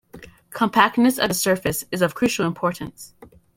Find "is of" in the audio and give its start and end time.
1.91-2.15